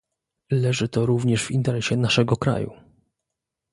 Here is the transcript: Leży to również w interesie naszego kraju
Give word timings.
Leży 0.51 0.89
to 0.89 1.05
również 1.05 1.45
w 1.45 1.51
interesie 1.51 1.97
naszego 1.97 2.35
kraju 2.37 2.71